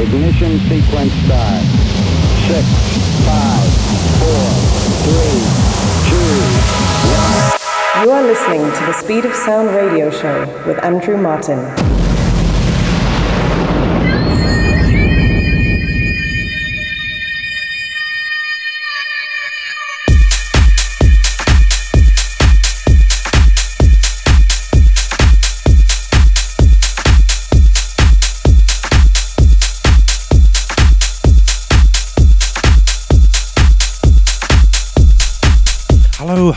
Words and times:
Ignition 0.00 0.60
sequence 0.68 1.12
start. 1.24 1.64
Six, 2.46 2.64
five, 3.26 3.68
four, 4.22 4.48
three, 5.02 5.42
two, 6.08 6.38
one. 7.10 8.04
You 8.04 8.12
are 8.12 8.22
listening 8.22 8.60
to 8.60 8.86
the 8.86 8.92
Speed 8.92 9.24
of 9.24 9.34
Sound 9.34 9.70
radio 9.74 10.08
show 10.08 10.46
with 10.68 10.78
Andrew 10.84 11.16
Martin. 11.16 11.58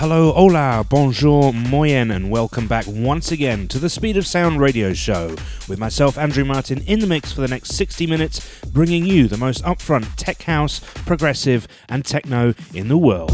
Hello, 0.02 0.32
hola, 0.34 0.84
bonjour, 0.90 1.54
moyen, 1.54 2.10
and 2.10 2.32
welcome 2.32 2.68
back 2.68 2.86
once 2.88 3.32
again 3.32 3.68
to 3.68 3.78
the 3.78 3.88
Speed 3.88 4.18
of 4.18 4.26
Sound 4.26 4.60
radio 4.60 4.94
show 4.94 5.36
with 5.70 5.78
myself, 5.78 6.18
Andrew 6.18 6.44
Martin, 6.44 6.82
in 6.88 6.98
the 7.02 7.06
mix 7.06 7.32
for 7.32 7.42
the 7.42 7.48
next 7.48 7.76
60 7.76 8.08
minutes, 8.08 8.64
bringing 8.72 9.06
you 9.06 9.28
the 9.28 9.38
most 9.38 9.64
upfront 9.64 10.08
tech 10.16 10.42
house, 10.42 10.80
progressive, 11.06 11.68
and 11.88 12.04
techno 12.04 12.56
in 12.74 12.88
the 12.88 12.98
world. 12.98 13.30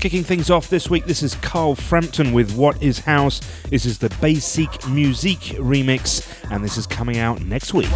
Kicking 0.00 0.24
things 0.24 0.50
off 0.50 0.68
this 0.68 0.90
week, 0.90 1.04
this 1.04 1.22
is 1.22 1.36
Carl 1.36 1.76
Frampton 1.76 2.32
with 2.32 2.56
What 2.56 2.82
is 2.82 2.98
House. 2.98 3.40
This 3.70 3.86
is 3.86 3.98
the 3.98 4.10
Basic 4.20 4.88
Musique 4.88 5.54
remix, 5.60 6.26
and 6.50 6.64
this 6.64 6.76
is 6.76 6.88
coming 6.88 7.18
out 7.18 7.40
next 7.42 7.72
week. 7.72 7.86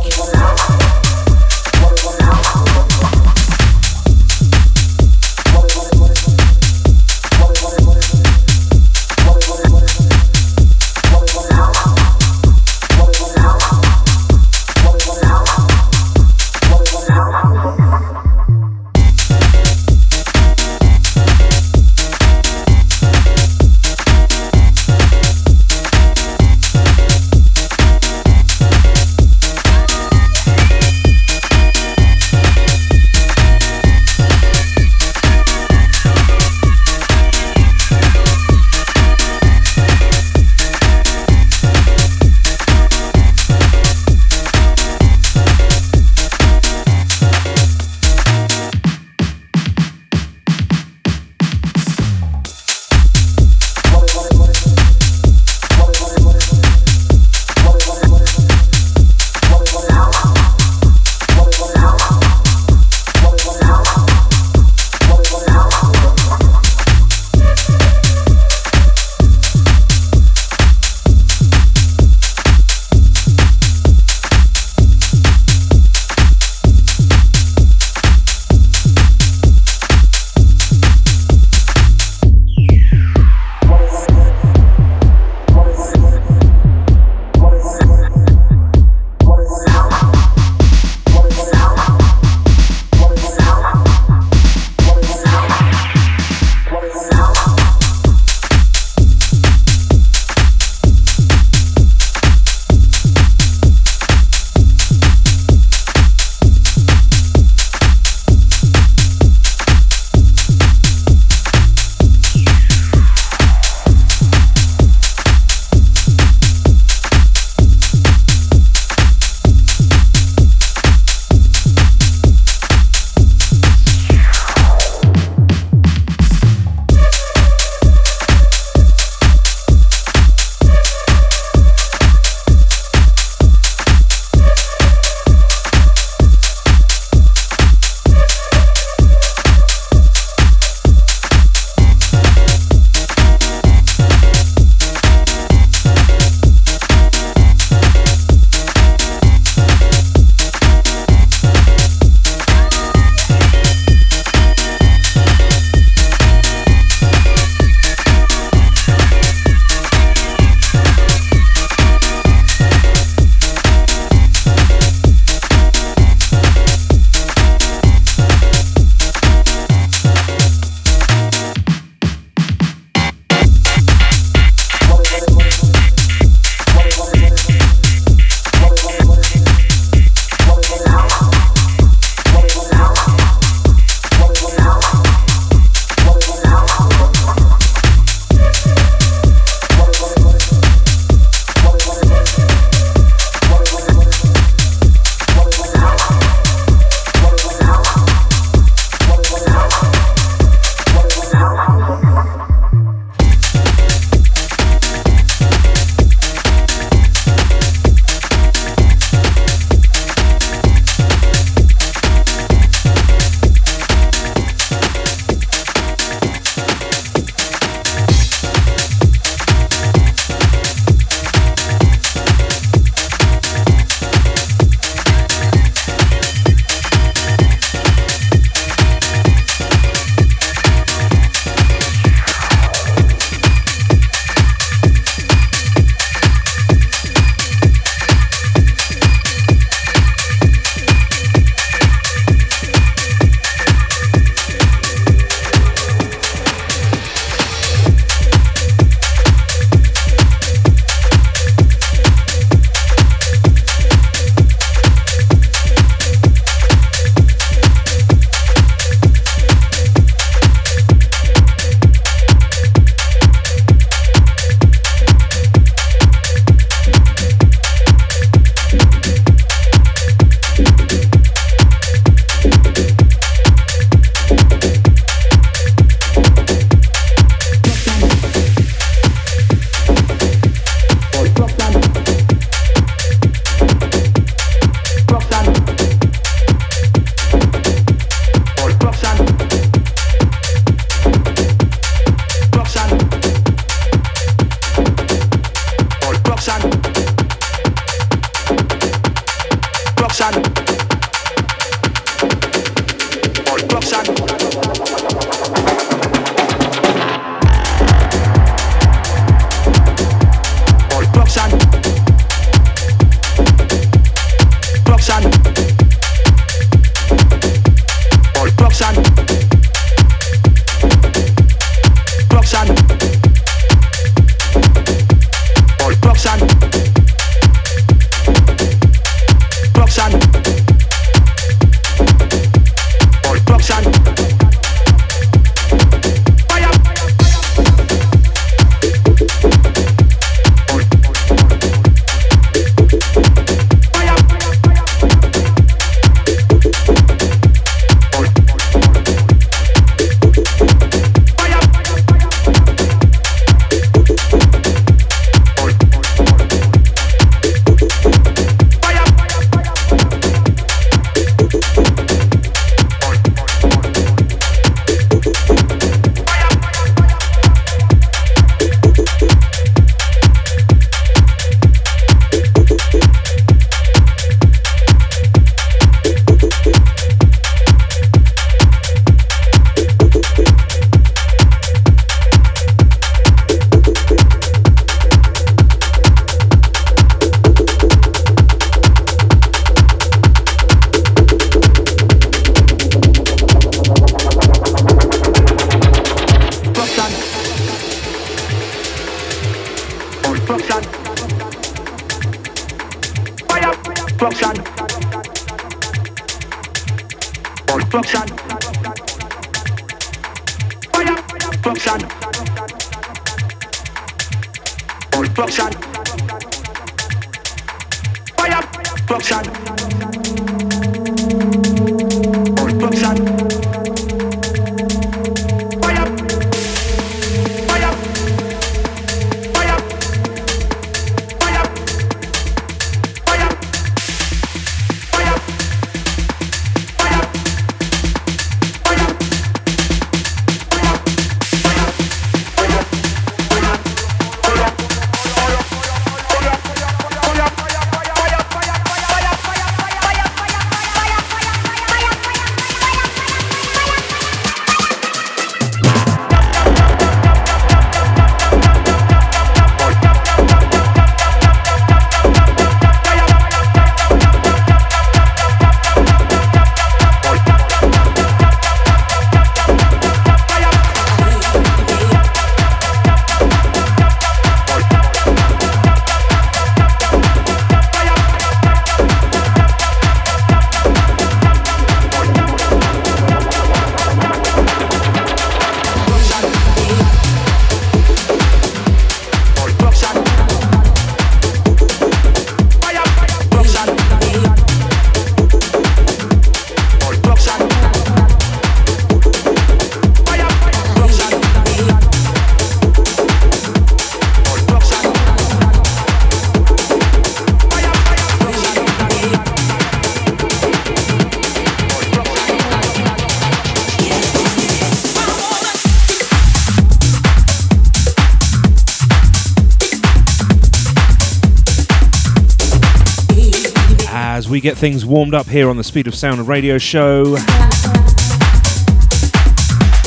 Get 524.60 524.76
things 524.76 525.06
warmed 525.06 525.34
up 525.34 525.46
here 525.46 525.68
on 525.70 525.76
the 525.76 525.84
Speed 525.84 526.06
of 526.06 526.14
Sound 526.14 526.46
radio 526.46 526.76
show. 526.76 527.36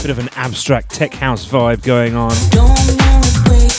Bit 0.02 0.12
of 0.12 0.20
an 0.20 0.30
abstract 0.36 0.92
tech 0.92 1.14
house 1.14 1.46
vibe 1.46 1.82
going 1.82 2.16
on. 2.16 2.32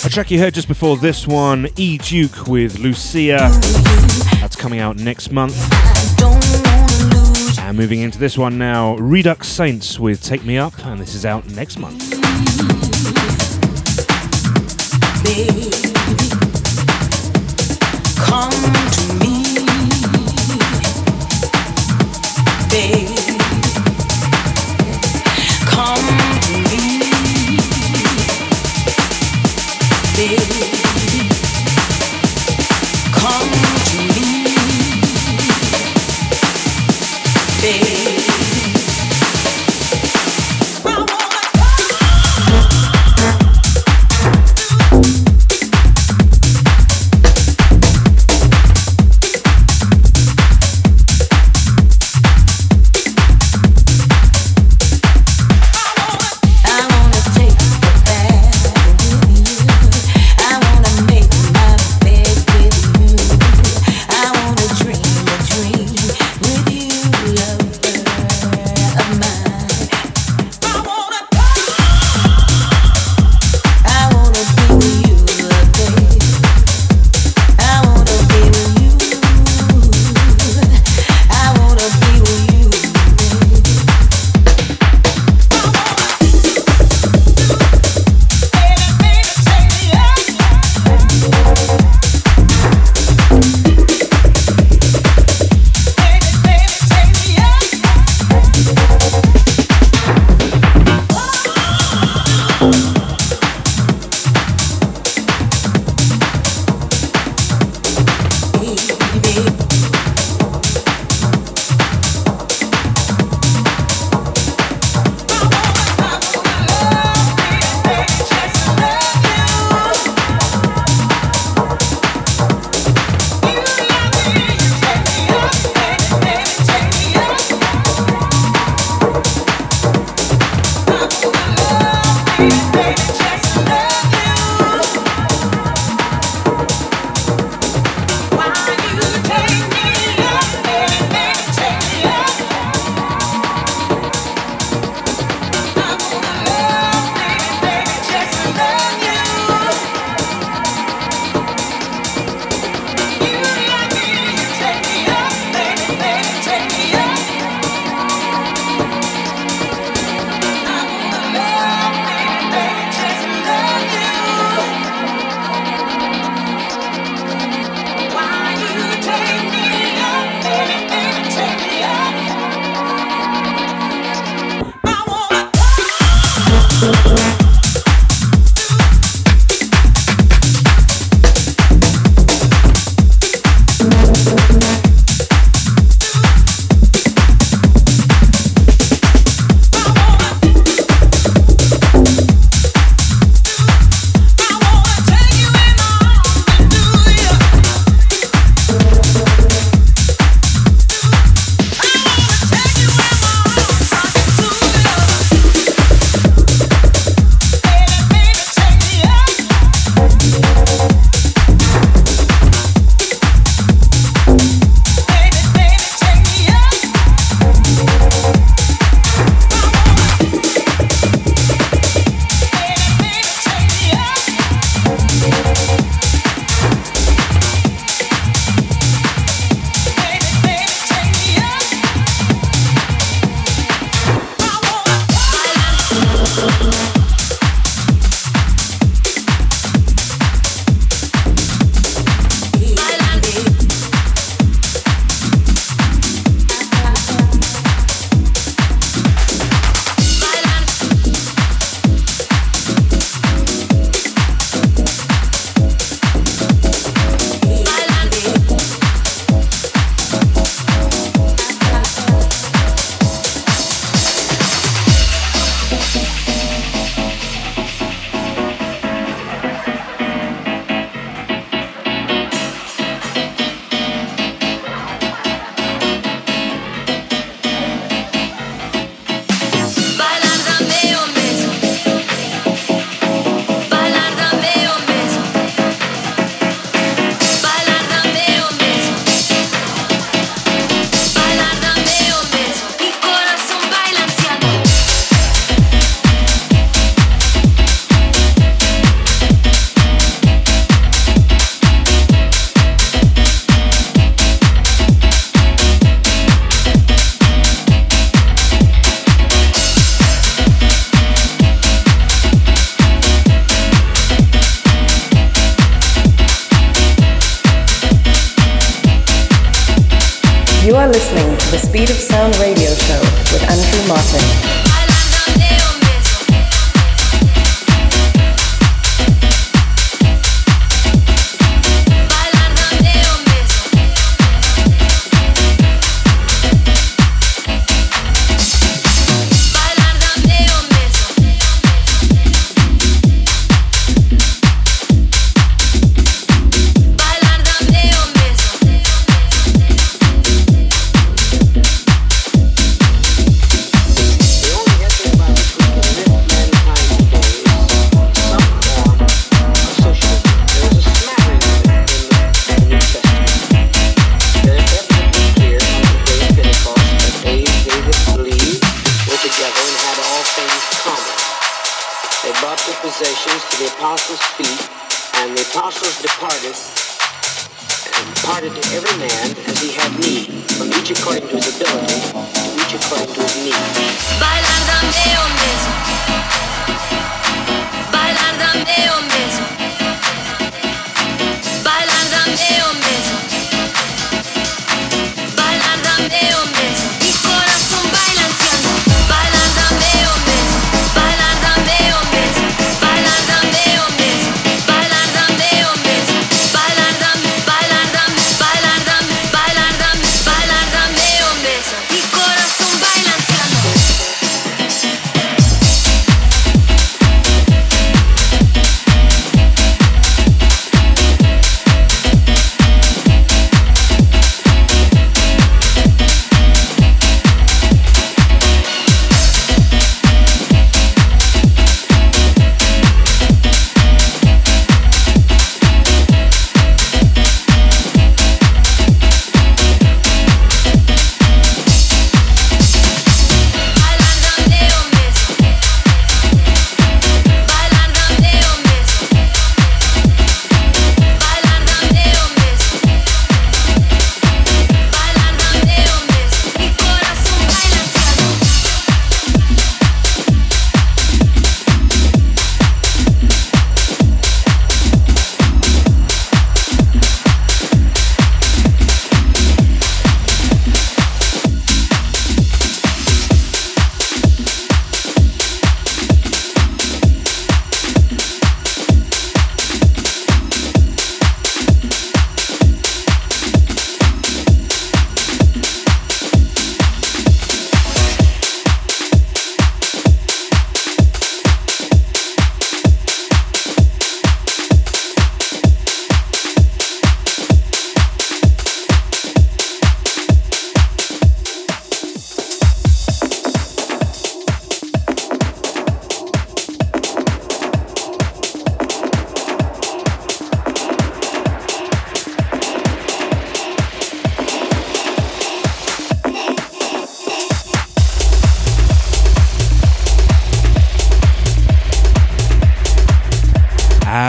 A 0.05 0.09
track 0.09 0.31
you 0.31 0.39
heard 0.39 0.55
just 0.55 0.69
before 0.69 0.97
this 0.97 1.27
one, 1.27 1.69
E 1.77 1.99
Duke 1.99 2.47
with 2.47 2.79
Lucia. 2.79 3.51
That's 4.41 4.57
coming 4.57 4.81
out 4.81 4.97
next 4.97 5.31
month. 5.31 5.57
And 7.59 7.77
moving 7.77 8.01
into 8.01 8.19
this 8.19 8.39
one 8.39 8.59
now, 8.59 8.97
Redux 8.97 9.49
Saints 9.49 9.99
with 9.99 10.23
Take 10.23 10.45
Me 10.45 10.59
Up, 10.59 10.79
and 10.87 11.01
this 11.01 11.15
is 11.15 11.25
out 11.25 11.47
next 11.51 11.79
month. 11.79 12.15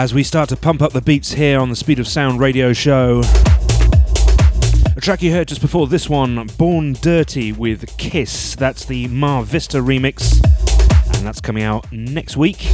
We 0.04 0.22
start 0.22 0.50
to 0.50 0.56
pump 0.56 0.82
up 0.82 0.92
the 0.92 1.00
beats 1.00 1.32
here 1.32 1.58
on 1.58 1.70
the 1.70 1.74
Speed 1.74 1.98
of 1.98 2.06
Sound 2.06 2.38
radio 2.38 2.74
show. 2.74 3.22
A 4.94 5.00
track 5.00 5.22
you 5.22 5.32
heard 5.32 5.48
just 5.48 5.62
before 5.62 5.86
this 5.86 6.06
one, 6.06 6.48
Born 6.58 6.92
Dirty 6.92 7.50
with 7.50 7.96
Kiss. 7.96 8.54
That's 8.56 8.84
the 8.84 9.08
Mar 9.08 9.42
Vista 9.42 9.78
remix, 9.78 10.34
and 11.16 11.26
that's 11.26 11.40
coming 11.40 11.62
out 11.62 11.90
next 11.90 12.36
week. 12.36 12.66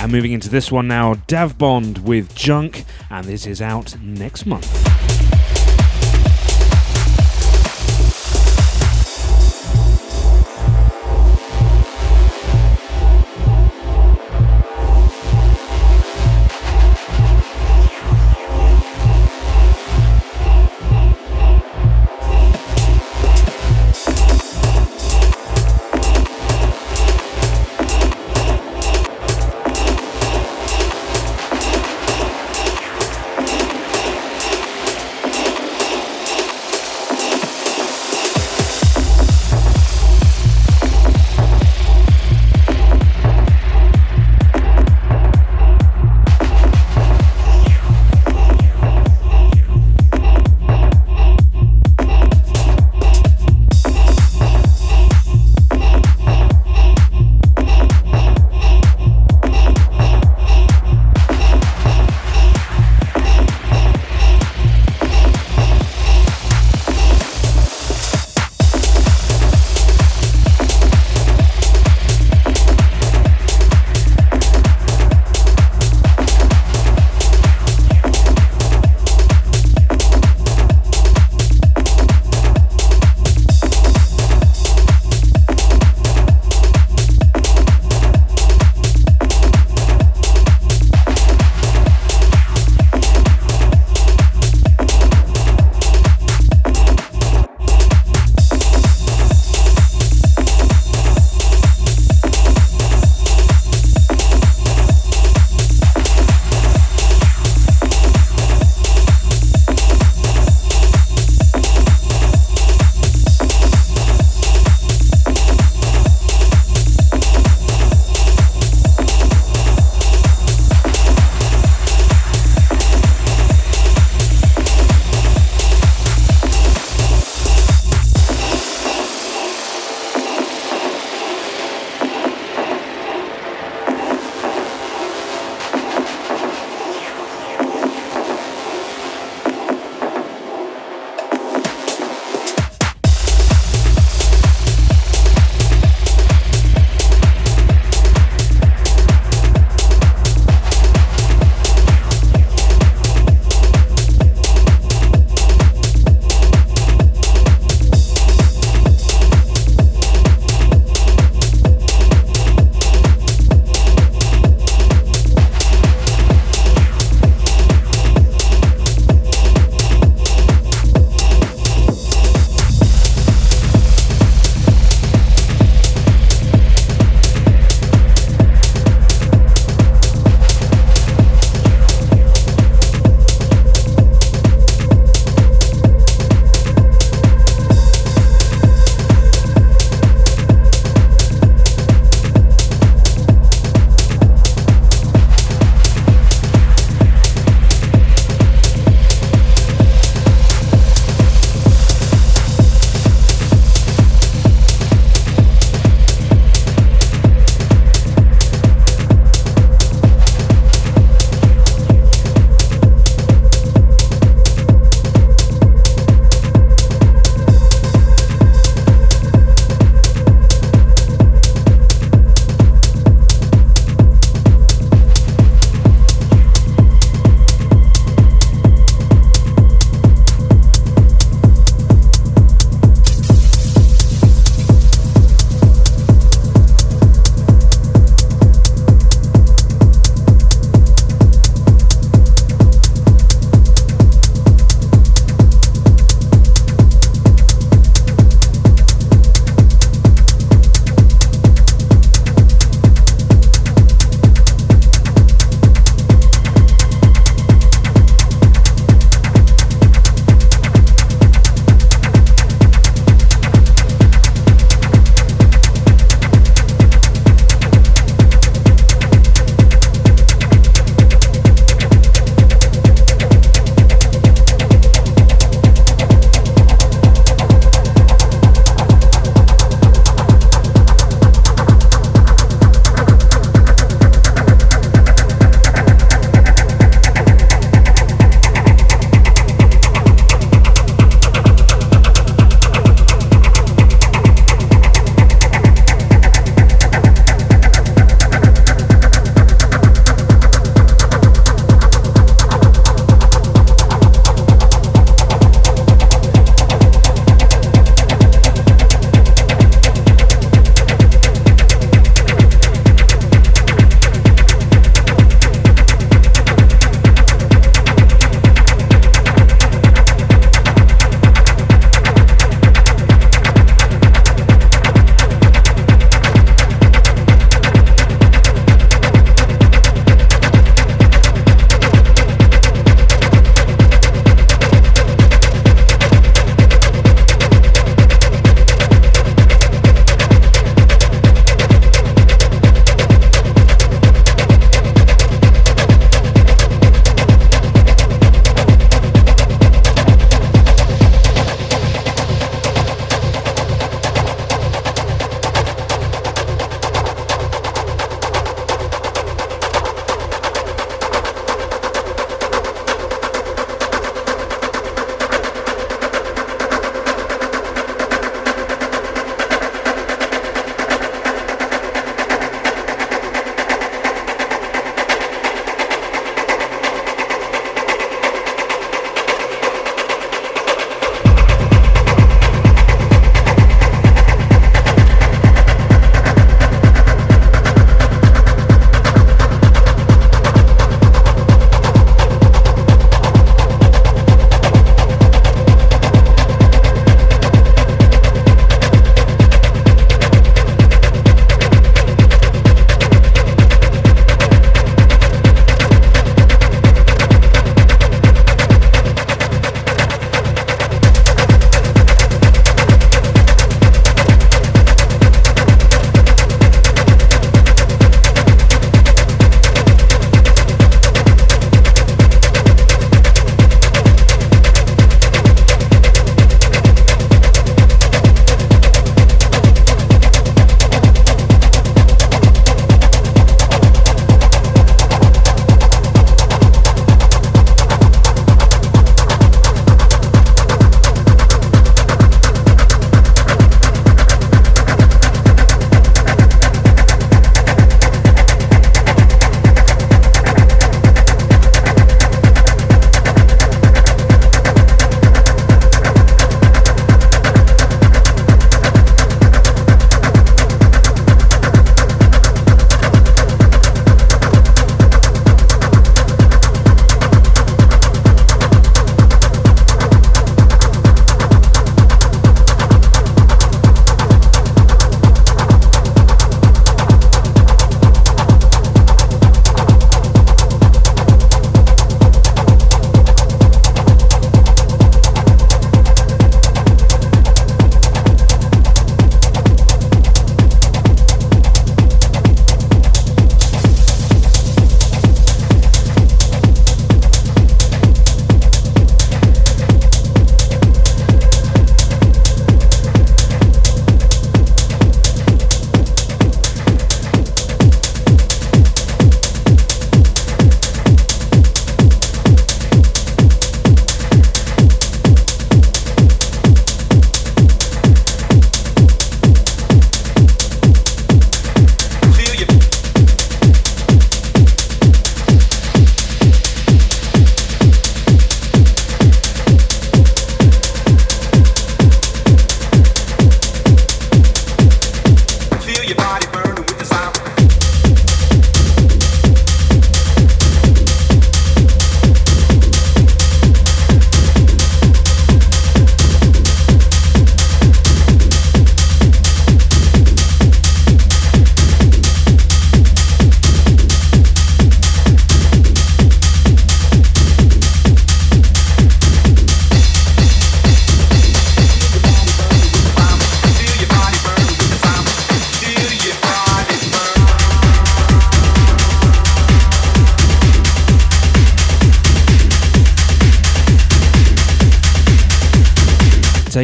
And 0.00 0.10
moving 0.10 0.32
into 0.32 0.48
this 0.48 0.72
one 0.72 0.88
now, 0.88 1.14
Dav 1.28 1.56
Bond 1.56 1.98
with 1.98 2.34
Junk, 2.34 2.84
and 3.08 3.24
this 3.24 3.46
is 3.46 3.62
out 3.62 3.96
next 4.00 4.46
month. 4.46 4.93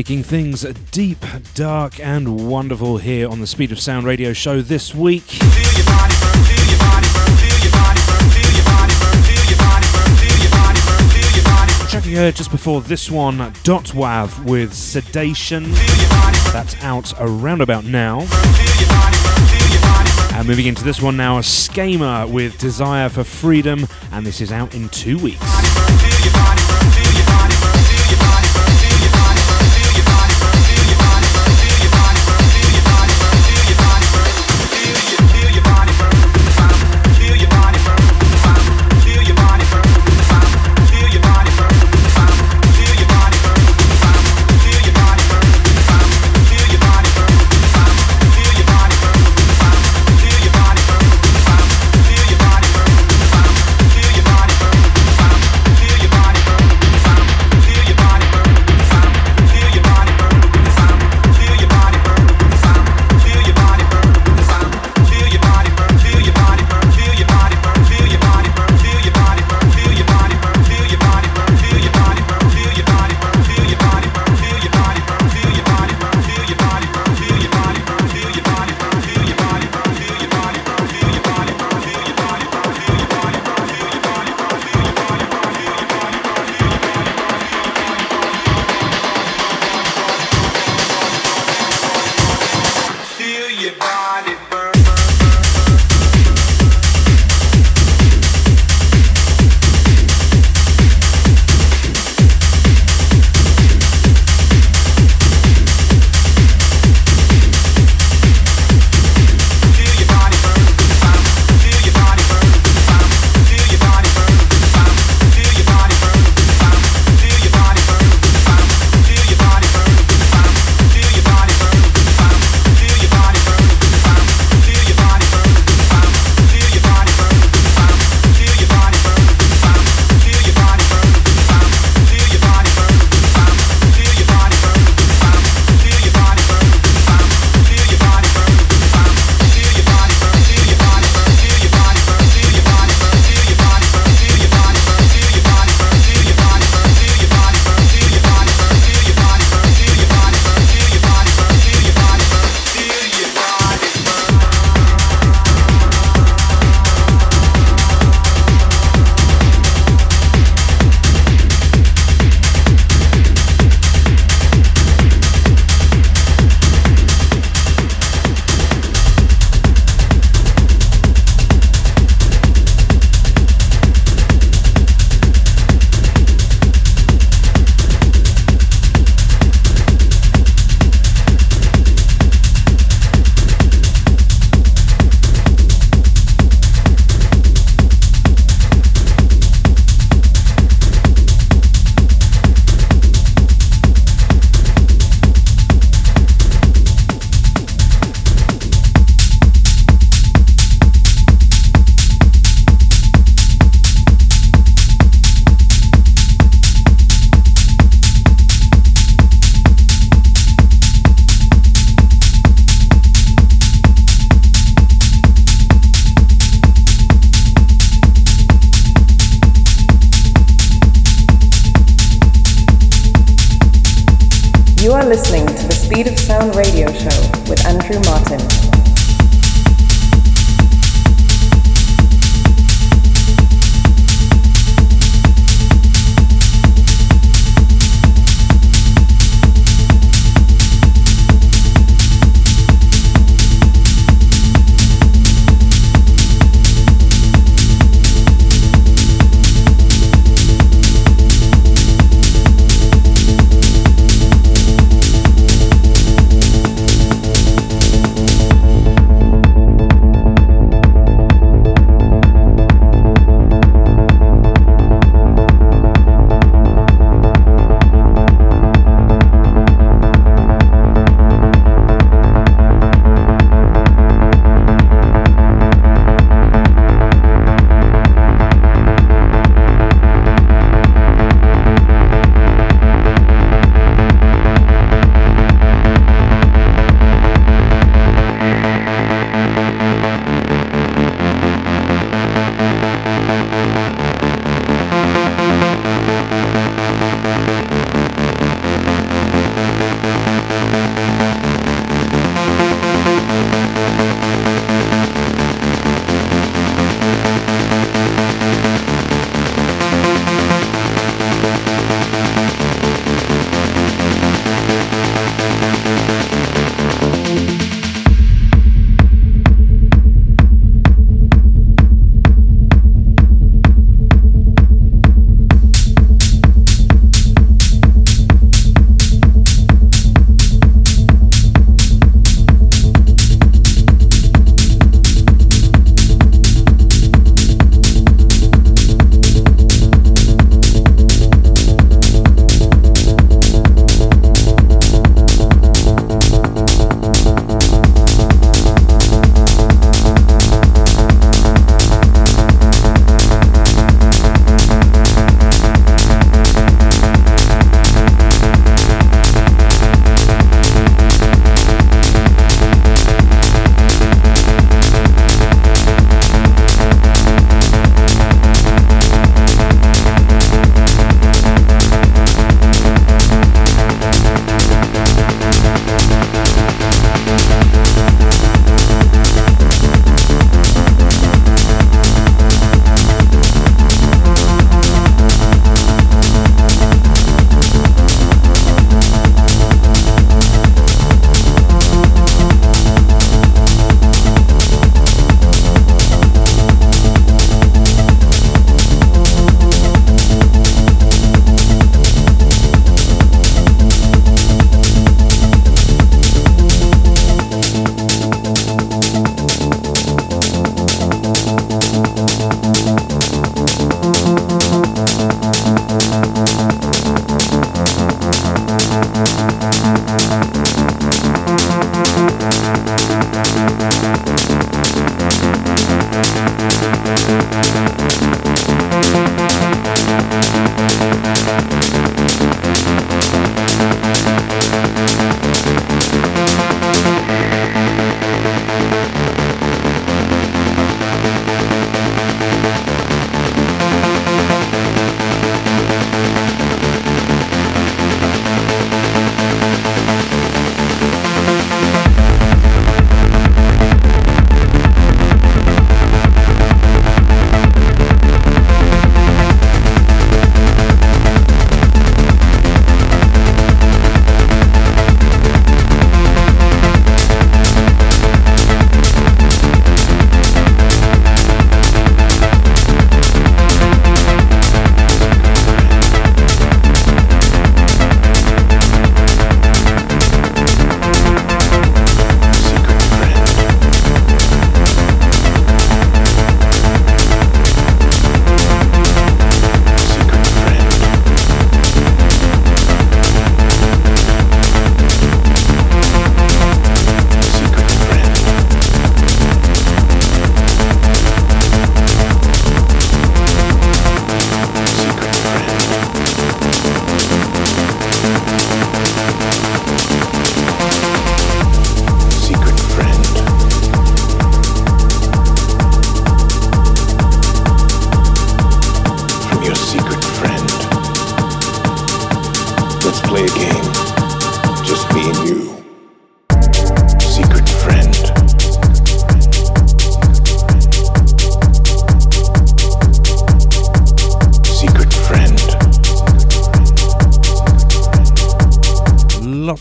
Taking 0.00 0.22
things 0.22 0.62
deep, 0.92 1.18
dark, 1.52 2.00
and 2.00 2.48
wonderful 2.48 2.96
here 2.96 3.28
on 3.28 3.38
the 3.38 3.46
Speed 3.46 3.70
of 3.70 3.78
Sound 3.78 4.06
radio 4.06 4.32
show 4.32 4.62
this 4.62 4.94
week. 4.94 5.26
Track 11.90 12.06
you 12.06 12.32
just 12.32 12.50
before 12.50 12.80
this 12.80 13.10
one, 13.10 13.36
Dot 13.62 13.84
Wav 13.92 14.42
with 14.46 14.72
Sedation. 14.72 15.64
That's 16.54 16.82
out 16.82 17.12
around 17.20 17.60
about 17.60 17.84
now. 17.84 18.20
And 20.32 20.48
moving 20.48 20.64
into 20.64 20.82
this 20.82 21.02
one 21.02 21.18
now, 21.18 21.36
a 21.36 21.42
Skamer 21.42 22.26
with 22.26 22.56
Desire 22.56 23.10
for 23.10 23.22
Freedom, 23.22 23.86
and 24.12 24.26
this 24.26 24.40
is 24.40 24.50
out 24.50 24.74
in 24.74 24.88
two 24.88 25.18
weeks. 25.18 26.79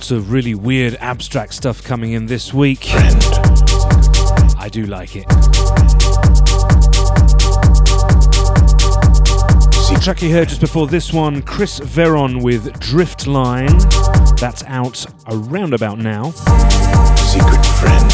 Lots 0.09 0.23
of 0.23 0.31
really 0.31 0.55
weird 0.55 0.95
abstract 0.95 1.53
stuff 1.53 1.83
coming 1.83 2.13
in 2.13 2.25
this 2.25 2.51
week. 2.51 2.85
Friend. 2.85 3.23
I 4.57 4.67
do 4.67 4.87
like 4.87 5.11
it. 5.15 5.31
See, 9.75 9.95
track 10.03 10.23
you 10.23 10.31
heard 10.31 10.49
just 10.49 10.61
before 10.61 10.87
this 10.87 11.13
one, 11.13 11.43
Chris 11.43 11.79
Veron 11.79 12.41
with 12.41 12.73
Driftline. 12.79 13.69
That's 14.39 14.63
out 14.63 15.05
around 15.27 15.75
about 15.75 15.99
now. 15.99 16.31
Secret 16.31 17.63
friend. 17.77 18.11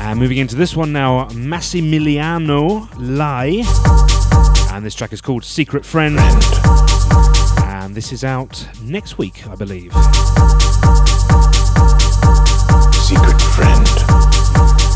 And 0.00 0.18
moving 0.18 0.38
into 0.38 0.56
this 0.56 0.74
one 0.74 0.94
now, 0.94 1.26
Massimiliano 1.28 2.88
Lai. 2.96 3.62
And 4.74 4.82
this 4.82 4.94
track 4.94 5.12
is 5.12 5.20
called 5.20 5.44
Secret 5.44 5.84
Friend. 5.84 6.18
friend. 6.18 7.55
And 7.86 7.94
this 7.94 8.12
is 8.12 8.24
out 8.24 8.66
next 8.82 9.16
week, 9.16 9.46
I 9.46 9.54
believe. 9.54 9.92
Secret 12.92 13.40
friend. 13.54 14.95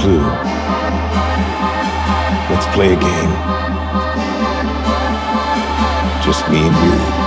clue. 0.00 0.22
Let's 2.50 2.66
play 2.74 2.94
a 2.94 3.00
game 3.00 3.60
just 6.22 6.48
me 6.50 6.58
and 6.58 6.76
you. 6.84 7.19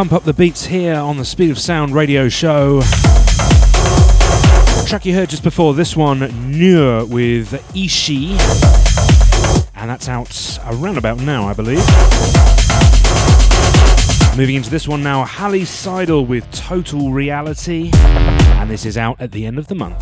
Pump 0.00 0.12
up 0.14 0.24
the 0.24 0.32
beats 0.32 0.64
here 0.64 0.94
on 0.94 1.18
the 1.18 1.24
Speed 1.26 1.50
of 1.50 1.58
Sound 1.58 1.94
radio 1.94 2.26
show. 2.26 2.80
The 2.80 2.86
track 4.88 5.04
you 5.04 5.14
heard 5.14 5.28
just 5.28 5.42
before 5.42 5.74
this 5.74 5.94
one, 5.94 6.20
Nur 6.58 7.04
with 7.04 7.52
Ishi, 7.76 8.30
and 9.74 9.90
that's 9.90 10.08
out 10.08 10.58
around 10.68 10.96
about 10.96 11.18
now, 11.18 11.46
I 11.46 11.52
believe. 11.52 11.84
Moving 14.38 14.54
into 14.54 14.70
this 14.70 14.88
one 14.88 15.02
now, 15.02 15.22
Hallie 15.22 15.66
Seidel 15.66 16.24
with 16.24 16.50
Total 16.50 17.12
Reality, 17.12 17.90
and 17.92 18.70
this 18.70 18.86
is 18.86 18.96
out 18.96 19.20
at 19.20 19.32
the 19.32 19.44
end 19.44 19.58
of 19.58 19.66
the 19.66 19.74
month. 19.74 20.00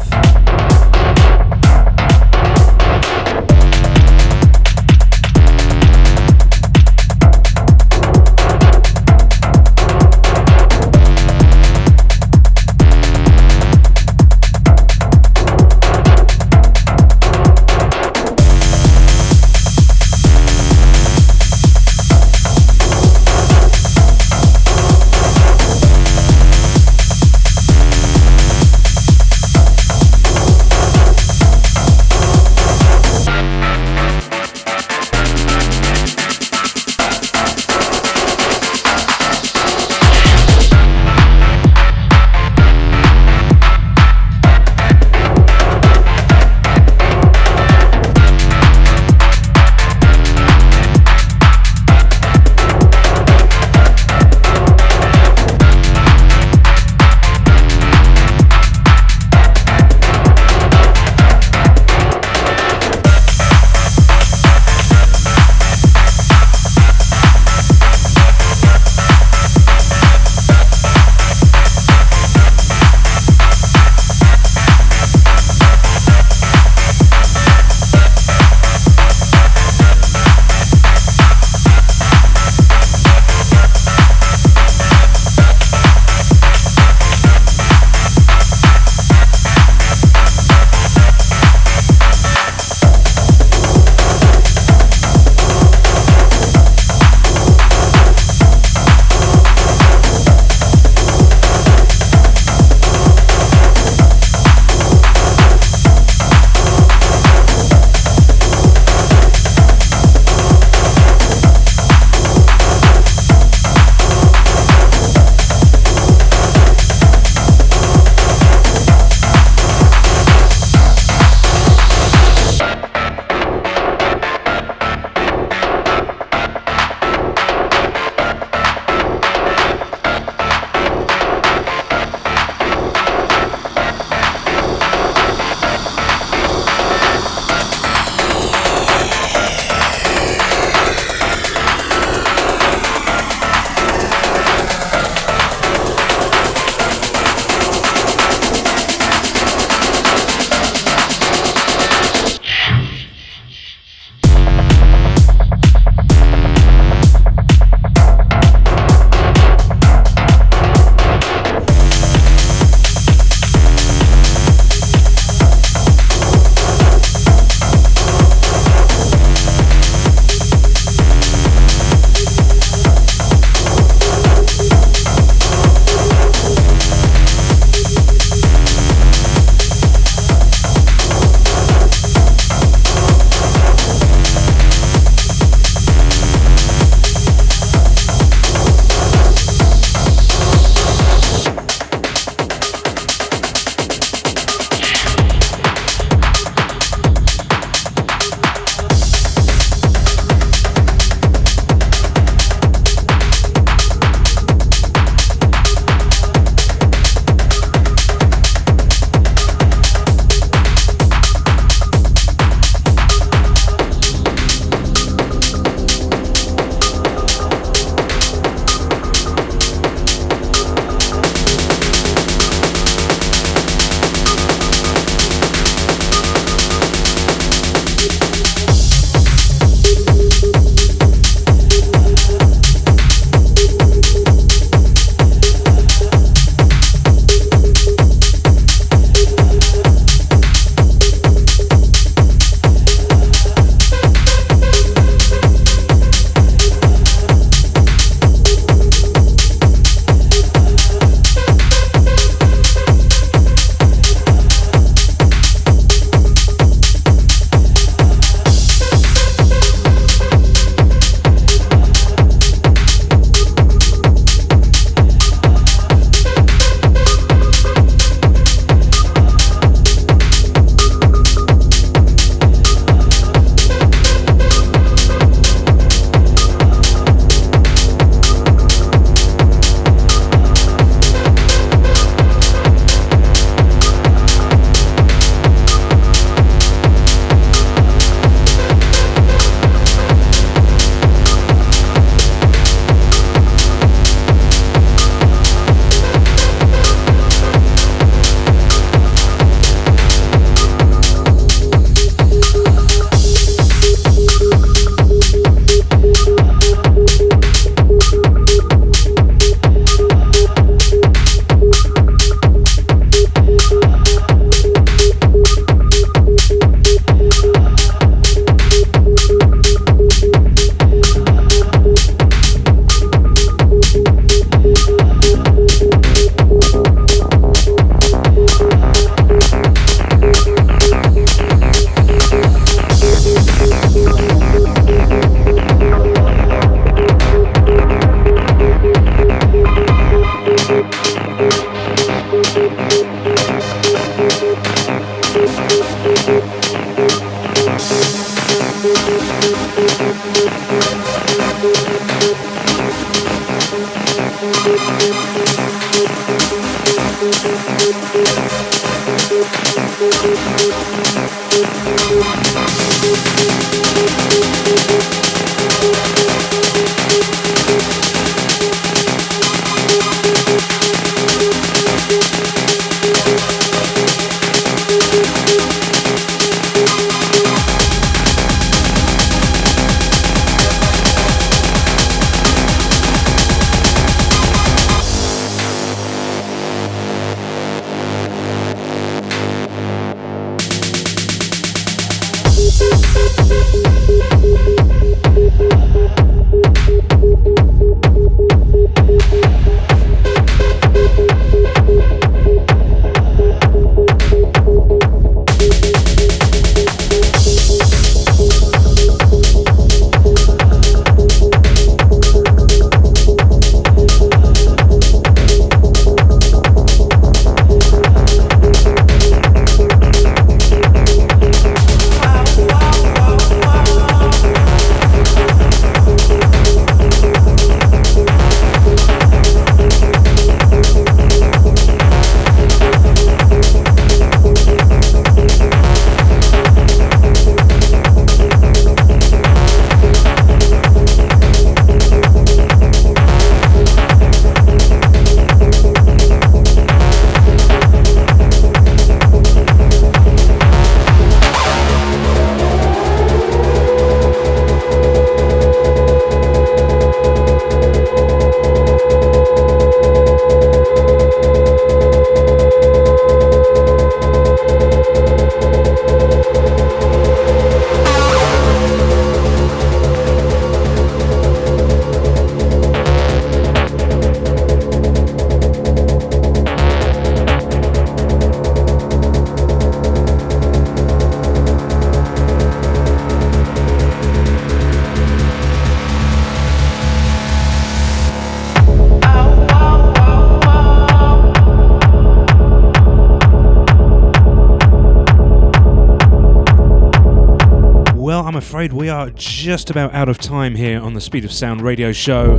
Just 499.69 499.91
about 499.91 500.15
out 500.15 500.31
of 500.31 500.39
time 500.39 500.75
here 500.75 500.99
on 500.99 501.13
the 501.13 501.21
Speed 501.21 501.45
of 501.45 501.53
Sound 501.53 501.83
radio 501.83 502.11
show. 502.11 502.57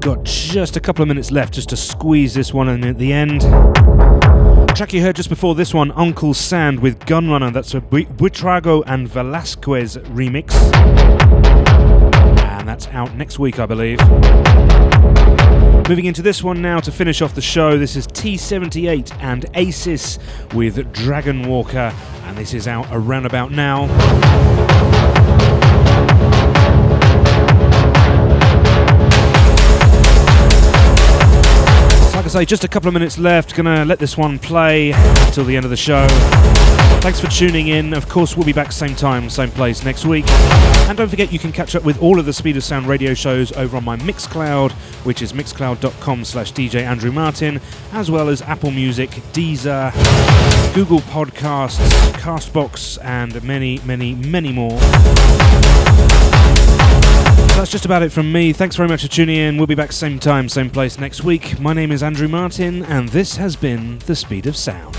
Got 0.00 0.24
just 0.24 0.74
a 0.78 0.80
couple 0.80 1.02
of 1.02 1.08
minutes 1.08 1.30
left 1.30 1.52
just 1.52 1.68
to 1.68 1.76
squeeze 1.76 2.32
this 2.32 2.54
one 2.54 2.70
in 2.70 2.82
at 2.82 2.96
the 2.96 3.12
end. 3.12 3.42
track 4.74 4.94
you 4.94 5.02
heard 5.02 5.16
just 5.16 5.28
before 5.28 5.54
this 5.54 5.74
one, 5.74 5.92
Uncle 5.92 6.32
Sand 6.32 6.80
with 6.80 6.98
Gunrunner, 7.00 7.52
that's 7.52 7.74
a 7.74 7.82
Buitrago 7.82 8.82
and 8.86 9.06
Velasquez 9.06 9.98
remix. 9.98 10.54
And 12.58 12.66
that's 12.66 12.86
out 12.88 13.14
next 13.16 13.38
week, 13.38 13.58
I 13.58 13.66
believe. 13.66 13.98
Moving 15.90 16.06
into 16.06 16.22
this 16.22 16.42
one 16.42 16.62
now 16.62 16.80
to 16.80 16.90
finish 16.90 17.20
off 17.20 17.34
the 17.34 17.42
show, 17.42 17.76
this 17.76 17.96
is 17.96 18.06
T78 18.06 19.12
and 19.20 19.44
Asis 19.52 20.18
with 20.54 20.90
Dragon 20.94 21.46
Walker, 21.46 21.92
and 22.24 22.38
this 22.38 22.54
is 22.54 22.66
out 22.66 22.86
around 22.90 23.26
about 23.26 23.50
now. 23.50 24.89
Say, 32.30 32.44
just 32.44 32.62
a 32.62 32.68
couple 32.68 32.86
of 32.86 32.94
minutes 32.94 33.18
left. 33.18 33.56
Gonna 33.56 33.84
let 33.84 33.98
this 33.98 34.16
one 34.16 34.38
play 34.38 34.92
until 34.92 35.44
the 35.44 35.56
end 35.56 35.64
of 35.64 35.70
the 35.70 35.76
show. 35.76 36.06
Thanks 37.00 37.18
for 37.18 37.26
tuning 37.26 37.68
in. 37.68 37.92
Of 37.92 38.08
course, 38.08 38.36
we'll 38.36 38.46
be 38.46 38.52
back 38.52 38.70
same 38.70 38.94
time, 38.94 39.28
same 39.28 39.50
place 39.50 39.84
next 39.84 40.04
week. 40.04 40.24
And 40.88 40.96
don't 40.96 41.08
forget, 41.08 41.32
you 41.32 41.40
can 41.40 41.50
catch 41.50 41.74
up 41.74 41.82
with 41.82 42.00
all 42.00 42.20
of 42.20 42.26
the 42.26 42.32
Speed 42.32 42.56
of 42.56 42.62
Sound 42.62 42.86
radio 42.86 43.14
shows 43.14 43.50
over 43.52 43.76
on 43.76 43.84
my 43.84 43.96
Mixcloud, 43.96 44.70
which 45.04 45.22
is 45.22 45.32
mixcloud.com 45.32 46.24
slash 46.24 46.52
DJ 46.52 46.82
Andrew 46.82 47.10
Martin, 47.10 47.60
as 47.92 48.12
well 48.12 48.28
as 48.28 48.42
Apple 48.42 48.70
Music, 48.70 49.10
Deezer, 49.32 49.92
Google 50.72 51.00
Podcasts, 51.00 51.80
Castbox, 52.12 53.02
and 53.02 53.42
many, 53.42 53.80
many, 53.84 54.14
many 54.14 54.52
more. 54.52 54.78
That's 57.60 57.70
just 57.70 57.84
about 57.84 58.02
it 58.02 58.10
from 58.10 58.32
me. 58.32 58.54
Thanks 58.54 58.74
very 58.74 58.88
much 58.88 59.02
for 59.02 59.08
tuning 59.08 59.36
in. 59.36 59.58
We'll 59.58 59.66
be 59.66 59.74
back 59.74 59.92
same 59.92 60.18
time, 60.18 60.48
same 60.48 60.70
place 60.70 60.98
next 60.98 61.24
week. 61.24 61.60
My 61.60 61.74
name 61.74 61.92
is 61.92 62.02
Andrew 62.02 62.26
Martin, 62.26 62.82
and 62.86 63.10
this 63.10 63.36
has 63.36 63.54
been 63.54 63.98
The 64.06 64.16
Speed 64.16 64.46
of 64.46 64.56
Sound. 64.56 64.96